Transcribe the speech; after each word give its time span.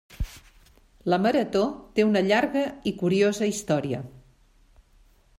La 1.13 1.17
marató 1.25 1.59
té 1.99 2.05
una 2.07 2.23
llarga 2.29 2.63
i 2.91 2.93
curiosa 3.01 3.51
història. 3.51 4.01